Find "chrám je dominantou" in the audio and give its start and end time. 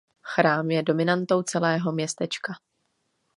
0.21-1.41